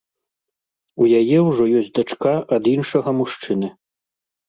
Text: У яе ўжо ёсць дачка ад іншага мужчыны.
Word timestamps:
У 1.03 1.09
яе 1.19 1.37
ўжо 1.49 1.63
ёсць 1.83 1.93
дачка 2.01 2.35
ад 2.61 2.73
іншага 2.75 3.09
мужчыны. 3.23 3.75